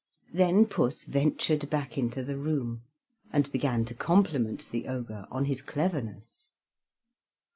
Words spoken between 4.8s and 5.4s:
Ogre